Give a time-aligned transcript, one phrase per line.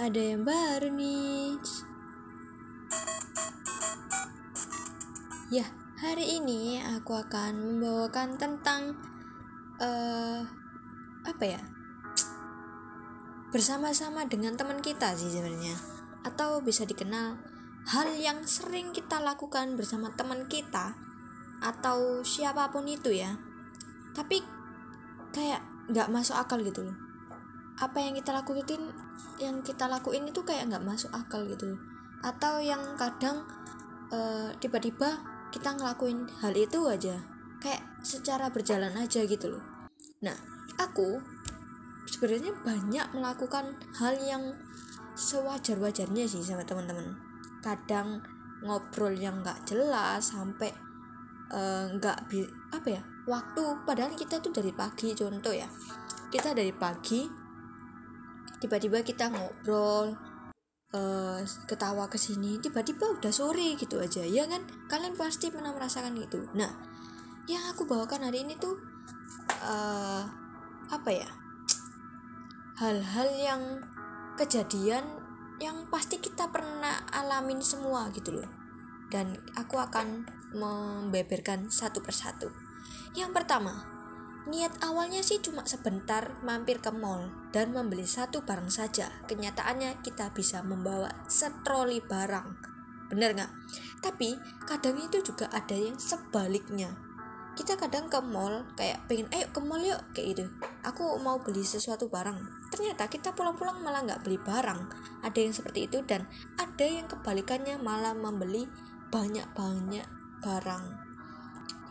[0.00, 1.60] ada yang baru nih.
[5.52, 5.68] Ya,
[6.00, 8.96] hari ini aku akan membawakan tentang
[9.76, 10.40] uh,
[11.28, 11.60] apa ya?
[13.52, 15.76] Bersama-sama dengan teman kita sih sebenarnya.
[16.24, 17.36] Atau bisa dikenal
[17.92, 20.96] hal yang sering kita lakukan bersama teman kita
[21.60, 23.36] atau siapa pun itu ya.
[24.16, 24.40] Tapi
[25.36, 25.60] kayak
[25.92, 27.09] nggak masuk akal gitu loh
[27.80, 28.92] apa yang kita lakuin
[29.40, 31.80] yang kita lakuin itu kayak nggak masuk akal gitu.
[32.20, 33.48] Atau yang kadang
[34.12, 35.16] uh, tiba-tiba
[35.48, 37.16] kita ngelakuin hal itu aja.
[37.60, 39.64] Kayak secara berjalan aja gitu loh.
[40.20, 40.36] Nah
[40.76, 41.24] aku
[42.04, 44.52] sebenarnya banyak melakukan hal yang
[45.16, 47.16] sewajar-wajarnya sih sama teman-teman.
[47.64, 48.20] Kadang
[48.60, 50.72] ngobrol yang nggak jelas sampai
[51.52, 53.64] eh, nggak uh, apa ya waktu.
[53.88, 55.68] Padahal kita tuh dari pagi contoh ya.
[56.28, 57.39] Kita dari pagi
[58.60, 60.14] tiba-tiba kita ngobrol
[60.92, 64.62] uh, ketawa ke sini tiba-tiba udah sore gitu aja ya kan?
[64.86, 66.46] Kalian pasti pernah merasakan gitu.
[66.54, 66.70] Nah
[67.48, 68.76] yang aku bawakan hari ini tuh
[69.64, 70.22] uh,
[70.92, 71.28] apa ya?
[72.78, 73.62] Hal-hal yang
[74.40, 75.04] kejadian
[75.60, 78.48] yang pasti kita pernah alamin semua gitu loh.
[79.10, 82.48] Dan aku akan membeberkan satu persatu.
[83.12, 83.89] Yang pertama
[84.50, 89.06] Niat awalnya sih cuma sebentar mampir ke mall dan membeli satu barang saja.
[89.30, 92.58] Kenyataannya kita bisa membawa setroli barang.
[93.14, 93.52] Bener nggak?
[94.02, 94.34] Tapi
[94.66, 96.90] kadang itu juga ada yang sebaliknya.
[97.54, 100.50] Kita kadang ke mall kayak pengen ayo ke mall yuk kayak gitu.
[100.82, 102.74] Aku mau beli sesuatu barang.
[102.74, 104.80] Ternyata kita pulang-pulang malah nggak beli barang.
[105.22, 106.26] Ada yang seperti itu dan
[106.58, 108.66] ada yang kebalikannya malah membeli
[109.14, 110.10] banyak-banyak
[110.42, 110.84] barang.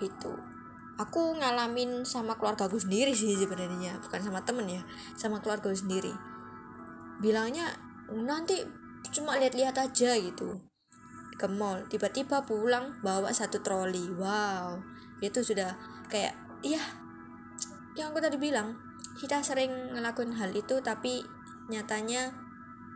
[0.03, 0.58] Itu
[0.99, 4.83] aku ngalamin sama keluarga gue sendiri sih sebenarnya bukan sama temen ya
[5.15, 6.11] sama keluarga gue sendiri.
[7.23, 7.71] Bilangnya
[8.11, 8.59] nanti
[9.15, 10.59] cuma lihat-lihat aja gitu.
[11.39, 14.11] Ke mall tiba-tiba pulang bawa satu troli.
[14.11, 14.83] Wow
[15.23, 15.75] itu sudah
[16.11, 16.79] kayak iya
[17.95, 18.75] yang aku tadi bilang
[19.19, 21.23] kita sering ngelakuin hal itu tapi
[21.71, 22.31] nyatanya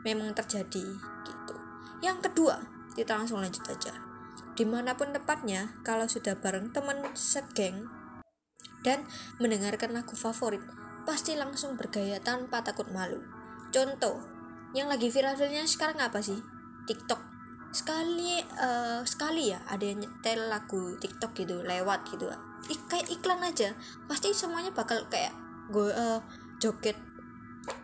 [0.03, 0.88] memang terjadi
[1.23, 1.55] gitu.
[2.03, 2.59] Yang kedua
[2.99, 4.12] kita langsung lanjut aja
[4.53, 7.90] di mana pun tempatnya kalau sudah bareng temen segeng
[8.86, 9.02] dan
[9.41, 10.62] mendengarkan lagu favorit
[11.03, 13.19] pasti langsung bergaya tanpa takut malu.
[13.74, 14.22] Contoh
[14.78, 16.38] yang lagi viralnya sekarang apa sih?
[16.86, 17.19] TikTok.
[17.74, 22.30] Sekali uh, sekali ya ada yang nyetel lagu TikTok gitu lewat gitu.
[22.70, 23.74] Ik kayak iklan aja.
[24.06, 25.34] Pasti semuanya bakal kayak
[25.74, 26.22] gue uh,
[26.62, 26.96] joget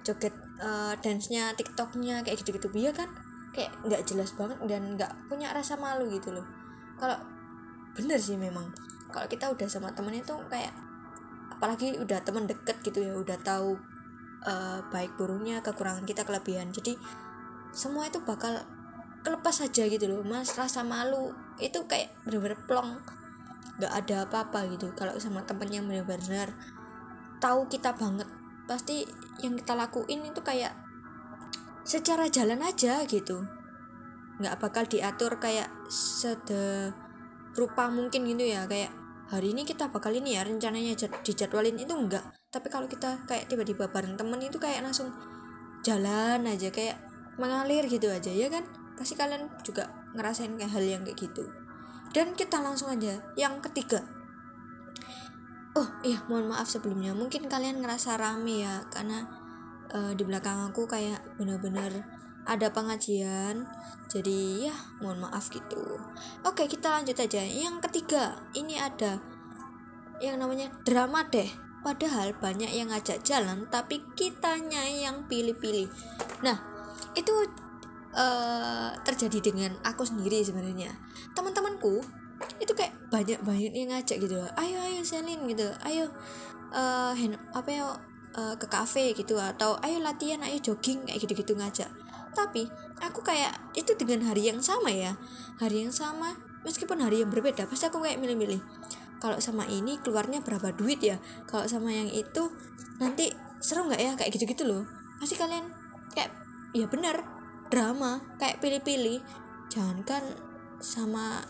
[0.03, 2.69] joget uh, dance-nya TikToknya kayak gitu-gitu.
[2.69, 3.09] Biar kan?
[3.49, 6.58] Kayak nggak jelas banget dan nggak punya rasa malu gitu loh
[6.99, 7.17] kalau
[7.95, 8.69] bener sih memang.
[9.09, 10.75] Kalau kita udah sama temen itu kayak
[11.49, 13.75] apalagi udah temen deket gitu ya udah tahu
[14.45, 16.69] uh, baik buruknya kekurangan kita kelebihan.
[16.69, 16.99] Jadi
[17.73, 18.61] semua itu bakal
[19.25, 20.21] kelepas saja gitu loh.
[20.21, 23.01] Mas rasa malu itu kayak bener-bener plong.
[23.81, 24.93] Nggak ada apa-apa gitu.
[24.93, 26.53] Kalau sama temen yang benar-benar
[27.39, 28.27] tahu kita banget
[28.67, 29.07] pasti
[29.41, 30.75] yang kita lakuin itu kayak
[31.87, 33.47] secara jalan aja gitu
[34.39, 36.95] nggak bakal diatur kayak sede
[37.53, 38.91] rupa mungkin gitu ya kayak
[39.29, 43.91] hari ini kita bakal ini ya rencananya dijadwalin itu enggak tapi kalau kita kayak tiba-tiba
[43.91, 45.13] bareng temen itu kayak langsung
[45.85, 46.97] jalan aja kayak
[47.39, 48.67] mengalir gitu aja ya kan?
[48.99, 51.47] Pasti kalian juga ngerasain kayak hal yang kayak gitu.
[52.11, 54.03] Dan kita langsung aja yang ketiga.
[55.77, 57.15] Oh iya mohon maaf sebelumnya.
[57.15, 59.23] Mungkin kalian ngerasa rame ya karena
[59.95, 62.03] uh, di belakang aku kayak bener-bener
[62.49, 63.69] ada pengajian
[64.09, 66.01] jadi ya mohon maaf gitu.
[66.41, 67.45] Oke kita lanjut aja.
[67.45, 69.21] Yang ketiga ini ada
[70.17, 71.47] yang namanya drama deh.
[71.85, 75.87] Padahal banyak yang ngajak jalan tapi kitanya yang pilih-pilih.
[76.41, 76.57] Nah
[77.13, 77.31] itu
[78.17, 80.89] uh, terjadi dengan aku sendiri sebenarnya.
[81.37, 82.01] Teman-temanku
[82.57, 84.41] itu kayak banyak banyak yang ngajak gitu.
[84.57, 85.69] Ayo ayo Selin gitu.
[85.85, 86.09] Ayo
[86.73, 87.13] uh,
[87.53, 87.93] apa ya
[88.33, 89.37] uh, ke kafe gitu.
[89.37, 91.93] Atau ayo latihan ayo jogging kayak gitu-gitu ngajak
[92.33, 95.15] tapi aku kayak itu dengan hari yang sama ya.
[95.57, 98.61] Hari yang sama meskipun hari yang berbeda pasti aku kayak milih-milih.
[99.19, 101.19] Kalau sama ini keluarnya berapa duit ya?
[101.43, 102.51] Kalau sama yang itu
[103.03, 104.11] nanti seru nggak ya?
[104.15, 104.87] Kayak gitu-gitu loh.
[105.19, 105.67] Pasti kalian
[106.15, 106.31] kayak
[106.71, 107.19] ya bener
[107.67, 109.19] drama kayak pilih-pilih.
[109.67, 110.23] Jangan kan
[110.79, 111.43] sama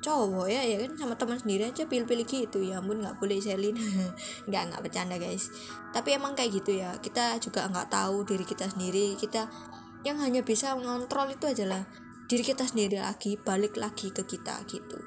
[0.00, 0.96] cowok ya ya kan?
[0.96, 2.64] Sama teman sendiri aja pilih-pilih gitu.
[2.64, 3.76] Ya ampun nggak boleh selin
[4.48, 5.52] nggak nggak bercanda guys.
[5.92, 6.96] Tapi emang kayak gitu ya.
[7.04, 9.12] Kita juga nggak tahu diri kita sendiri.
[9.20, 9.44] Kita
[10.06, 11.84] yang hanya bisa mengontrol itu adalah
[12.30, 14.98] diri kita sendiri lagi balik lagi ke kita gitu.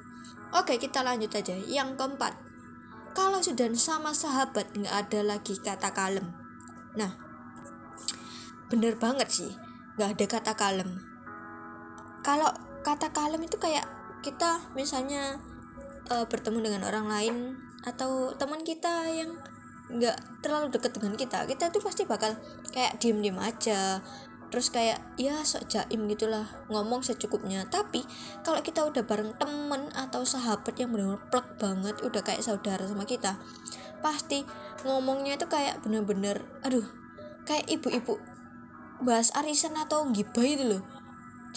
[0.53, 1.55] Oke kita lanjut aja.
[1.55, 2.33] Yang keempat
[3.13, 6.29] kalau sudah sama sahabat nggak ada lagi kata kalem.
[6.99, 7.15] Nah
[8.69, 9.51] bener banget sih
[9.97, 10.89] nggak ada kata kalem.
[12.21, 12.49] Kalau
[12.83, 13.87] kata kalem itu kayak
[14.23, 15.39] kita misalnya
[16.11, 17.35] uh, bertemu dengan orang lain
[17.83, 19.35] atau teman kita yang
[19.93, 22.33] nggak terlalu dekat dengan kita kita tuh pasti bakal
[22.71, 23.99] kayak diem diem aja
[24.53, 26.45] terus kayak ya sok jaim gitulah.
[26.69, 27.65] Ngomong secukupnya.
[27.65, 28.05] Tapi
[28.45, 33.09] kalau kita udah bareng temen atau sahabat yang benar-benar plek banget udah kayak saudara sama
[33.09, 33.41] kita
[34.05, 34.45] pasti
[34.85, 36.83] ngomongnya itu kayak bener-bener aduh
[37.47, 38.19] kayak ibu-ibu
[39.01, 40.85] bahas arisan atau gibah itu loh.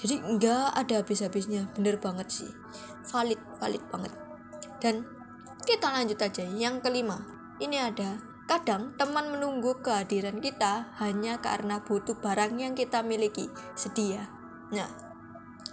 [0.00, 1.69] Jadi nggak ada habis-habisnya.
[1.76, 2.50] Bener banget sih.
[3.12, 4.12] Valid valid banget.
[4.81, 5.04] Dan
[5.69, 6.49] kita lanjut aja.
[6.49, 7.20] Yang kelima
[7.60, 14.31] ini ada Kadang teman menunggu kehadiran kita hanya karena butuh barang yang kita miliki, sedia.
[14.70, 14.87] Nah,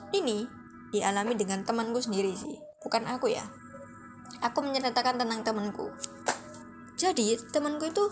[0.10, 0.50] ini
[0.90, 3.46] dialami dengan temanku sendiri sih, bukan aku ya.
[4.42, 5.94] Aku menceritakan tentang temanku.
[6.98, 8.10] Jadi temanku itu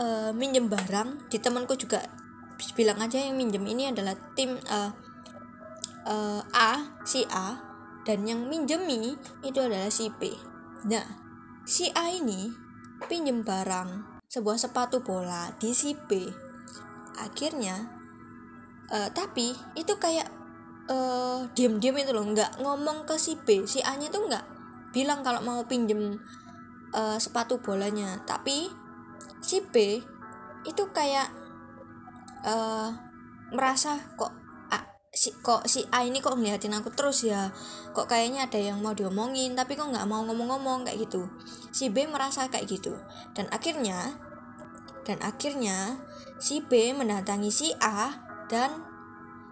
[0.00, 2.00] uh, minjem barang, di temanku juga
[2.72, 4.96] bilang aja yang minjem ini adalah tim uh,
[6.08, 7.60] uh, A, si A,
[8.08, 9.12] dan yang minjemi
[9.44, 10.32] itu adalah si B.
[10.88, 11.04] Nah,
[11.68, 12.63] si A ini
[13.06, 16.26] pinjem barang sebuah sepatu bola di si B.
[17.18, 17.86] Akhirnya
[18.90, 20.26] uh, tapi itu kayak
[20.90, 23.64] uh, diem-diem itu loh nggak ngomong ke si B.
[23.64, 24.44] Si A nya tuh nggak
[24.90, 26.18] bilang kalau mau pinjem
[26.94, 28.20] uh, sepatu bolanya.
[28.26, 28.70] Tapi
[29.38, 30.02] si B
[30.64, 31.28] itu kayak
[32.42, 32.90] uh,
[33.52, 34.43] merasa kok
[35.24, 37.48] si kok si A ini kok ngeliatin aku terus ya?
[37.96, 41.32] Kok kayaknya ada yang mau diomongin tapi kok nggak mau ngomong-ngomong kayak gitu.
[41.72, 42.92] Si B merasa kayak gitu.
[43.32, 44.20] Dan akhirnya
[45.08, 45.96] dan akhirnya
[46.36, 48.12] si B mendatangi si A
[48.52, 48.84] dan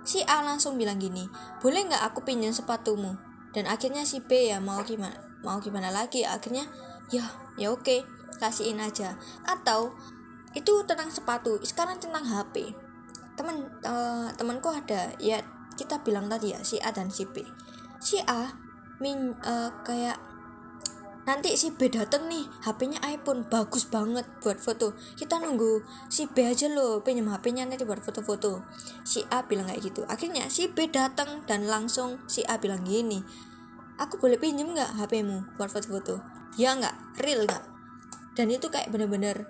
[0.05, 1.29] si A langsung bilang gini
[1.65, 3.17] boleh nggak aku pinjam sepatumu?
[3.57, 6.29] Dan akhirnya si B ya mau gimana mau gimana lagi?
[6.29, 6.69] Akhirnya
[7.09, 7.25] ya
[7.57, 8.05] ya oke
[8.37, 9.17] kasihin aja.
[9.49, 9.97] Atau
[10.53, 12.77] itu tentang sepatu sekarang tentang HP
[13.33, 15.41] temen uh, temanku ada ya
[15.82, 17.43] kita bilang tadi ya si A dan si B.
[17.99, 18.55] Si A
[19.02, 20.19] min uh, kayak
[21.23, 24.94] nanti si B dateng nih HP-nya iPhone bagus banget buat foto.
[25.19, 28.62] Kita nunggu si B aja loh pinjam HP-nya nanti buat foto-foto.
[29.02, 30.02] Si A bilang kayak gitu.
[30.06, 33.50] Akhirnya si B datang dan langsung si A bilang gini
[34.02, 36.19] aku boleh pinjem nggak HP-mu buat foto-foto?
[36.58, 37.64] Ya nggak real nggak.
[38.35, 39.44] Dan itu kayak bener-bener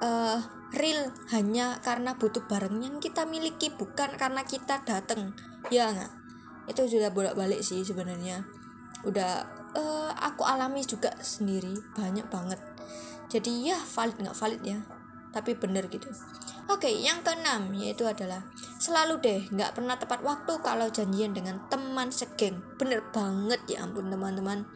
[0.00, 0.40] uh,
[0.70, 5.34] real hanya karena butuh barang yang kita miliki bukan karena kita datang
[5.70, 6.12] ya nggak?
[6.70, 8.46] Itu sudah bolak-balik sih sebenarnya.
[9.02, 12.60] Udah uh, aku alami juga sendiri banyak banget.
[13.30, 14.78] Jadi ya valid nggak valid ya
[15.30, 16.10] tapi bener gitu.
[16.70, 18.46] Oke yang keenam yaitu adalah
[18.78, 22.62] selalu deh nggak pernah tepat waktu kalau janjian dengan teman segeng.
[22.78, 24.66] Bener banget ya ampun teman-teman.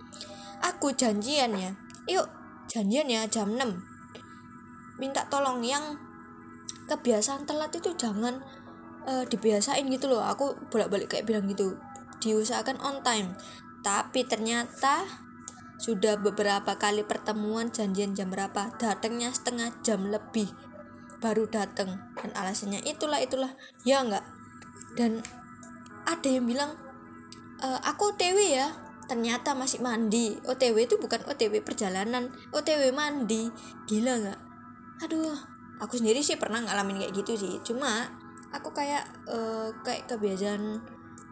[0.63, 1.79] Aku janjian ya.
[2.11, 2.27] Yuk
[2.67, 3.94] janjian ya jam 6
[4.99, 5.99] minta tolong yang
[6.87, 8.45] kebiasaan telat itu jangan
[9.09, 10.25] uh, dibiasain gitu loh.
[10.25, 11.79] Aku bolak-balik kayak bilang gitu
[12.21, 13.37] diusahakan on time.
[13.85, 15.05] Tapi ternyata
[15.77, 20.49] sudah beberapa kali pertemuan janjian jam berapa datangnya setengah jam lebih
[21.19, 23.53] baru datang dan alasannya itulah itulah.
[23.85, 24.25] Ya enggak
[24.95, 25.21] dan
[26.07, 26.79] ada yang bilang
[27.61, 28.69] e, aku OTW ya.
[29.05, 30.33] Ternyata masih mandi.
[30.49, 32.33] OTW itu bukan OTW perjalanan.
[32.57, 33.53] OTW mandi.
[33.85, 34.54] Gila nggak
[35.03, 35.35] aduh
[35.83, 37.55] aku sendiri sih pernah ngalamin kayak gitu sih.
[37.67, 38.07] Cuma
[38.55, 40.79] aku kayak uh, kayak kebiasaan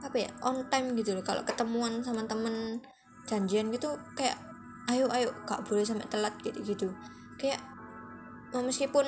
[0.02, 1.23] apa ya on time gitu loh.
[1.23, 2.83] Kalau ketemuan sama temen
[3.28, 4.35] janjian gitu kayak
[4.90, 6.88] ayo ayo gak boleh sampai telat gitu gitu.
[7.38, 7.62] Kayak
[8.52, 9.07] meskipun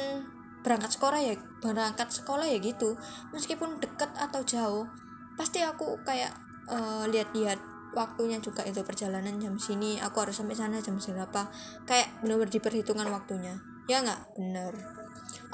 [0.65, 2.97] berangkat sekolah ya berangkat sekolah ya gitu
[3.37, 4.89] meskipun deket atau jauh
[5.37, 6.33] pasti aku kayak
[6.73, 7.61] uh, lihat-lihat
[7.93, 11.53] waktunya juga itu perjalanan jam sini aku harus sampai sana jam berapa.
[11.85, 14.39] Kayak benar-benar diperhitungkan waktunya ya nggak?
[14.39, 14.73] Bener.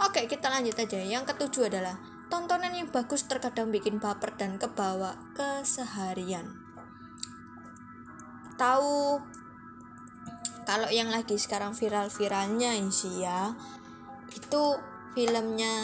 [0.01, 0.99] Oke kita lanjut aja.
[1.01, 1.99] Yang ketujuh adalah
[2.31, 6.47] tontonan yang bagus terkadang bikin baper dan kebawa keseharian.
[8.55, 9.19] Tahu
[10.63, 13.57] kalau yang lagi sekarang viral-viralnya sih ya
[14.31, 14.63] itu
[15.19, 15.75] filmnya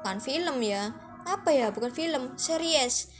[0.00, 0.96] kan film ya
[1.28, 3.12] apa ya bukan film series.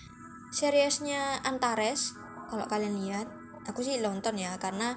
[0.46, 2.16] Seriesnya Antares
[2.48, 3.28] kalau kalian lihat
[3.66, 4.94] aku sih nonton ya karena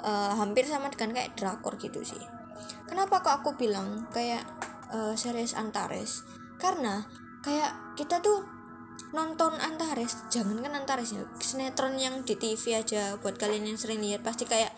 [0.00, 2.37] uh, hampir sama dengan kayak drakor gitu sih
[2.88, 4.42] kenapa kok aku bilang kayak
[4.90, 6.24] uh, series Antares?
[6.56, 7.04] Karena
[7.44, 8.42] kayak kita tuh
[9.14, 14.04] nonton Antares jangan kan Antares ya sinetron yang di TV aja buat kalian yang sering
[14.04, 14.68] lihat pasti kayak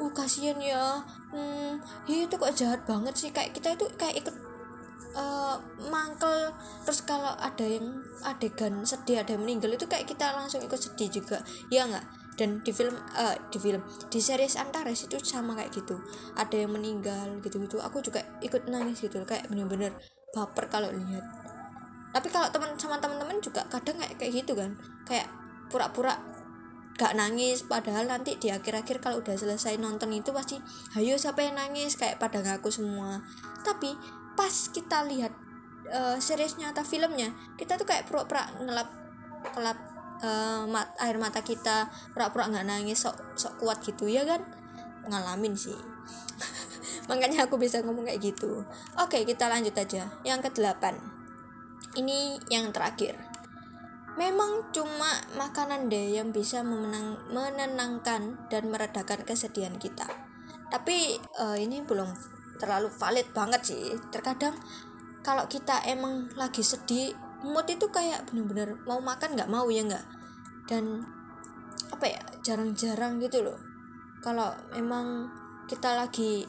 [0.00, 3.30] uh kasihan ya hmm ya itu kok jahat banget sih.
[3.32, 4.36] Kayak kita itu kayak ikut
[5.16, 5.56] uh,
[5.88, 6.52] mangkel
[6.84, 11.08] terus kalau ada yang adegan sedih ada yang meninggal itu kayak kita langsung ikut sedih
[11.10, 11.40] juga.
[11.72, 12.04] Ya nggak
[12.36, 13.80] dan di film uh, di film
[14.12, 15.96] di series Antares itu sama kayak gitu.
[16.36, 19.96] Ada yang meninggal gitu gitu aku juga ikut nangis gitu kayak bener-bener
[20.36, 21.24] baper kalau lihat.
[22.12, 24.76] Tapi kalau teman sama teman-teman juga kadang kayak kayak gitu kan.
[25.08, 25.28] Kayak
[25.72, 26.16] pura-pura
[26.96, 27.64] gak nangis.
[27.64, 30.56] Padahal nanti di akhir-akhir kalau udah selesai nonton itu pasti
[30.96, 31.96] hayo siapa yang nangis?
[31.96, 33.20] Kayak pada ngaku semua.
[33.64, 33.96] Tapi
[34.36, 35.32] pas kita lihat
[35.92, 38.88] uh, seriesnya atau filmnya kita tuh kayak pura-pura ngelap
[39.56, 44.40] ngelap uh, mat, air mata kita pura-pura nggak nangis sok sok kuat gitu ya kan?
[45.08, 45.76] Ngalamin sih.
[47.08, 48.64] Makanya aku bisa ngomong kayak gitu.
[49.00, 50.08] Oke kita lanjut aja.
[50.22, 51.16] Yang ke delapan
[51.96, 53.16] ini yang terakhir.
[54.16, 60.08] Memang cuma makanan deh yang bisa memenang, menenangkan dan meredakan kesedihan kita.
[60.72, 62.08] Tapi uh, ini belum
[62.56, 63.92] terlalu valid banget sih.
[64.08, 64.56] Terkadang
[65.20, 67.12] kalau kita emang lagi sedih,
[67.44, 70.06] mood itu kayak bener-bener mau makan nggak mau ya nggak.
[70.70, 71.04] Dan
[71.92, 73.58] apa ya jarang-jarang gitu loh.
[74.24, 75.28] Kalau emang
[75.66, 76.46] kita lagi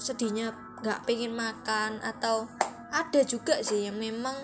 [0.00, 2.48] sedihnya nggak pengen makan atau
[2.90, 4.34] ada juga sih yang memang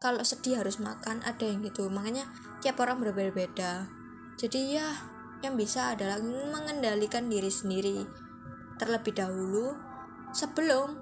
[0.00, 2.28] kalau sedih harus makan ada yang gitu makanya
[2.64, 3.88] tiap orang berbeda-beda
[4.40, 4.88] jadi ya
[5.44, 8.04] yang bisa adalah mengendalikan diri sendiri
[8.80, 9.76] terlebih dahulu
[10.32, 10.98] sebelum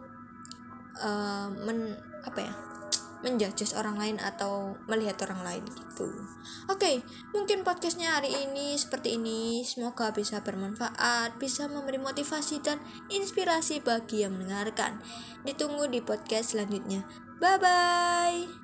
[0.99, 1.95] uh, men
[2.27, 2.55] apa ya
[3.23, 6.11] menjudge orang lain atau melihat orang lain gitu.
[6.69, 6.97] Oke, okay,
[7.31, 9.62] mungkin podcastnya hari ini seperti ini.
[9.62, 14.99] Semoga bisa bermanfaat, bisa memberi motivasi dan inspirasi bagi yang mendengarkan.
[15.47, 17.07] Ditunggu di podcast selanjutnya.
[17.38, 18.62] Bye bye.